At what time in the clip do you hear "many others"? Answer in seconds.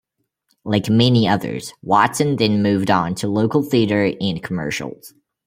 0.89-1.73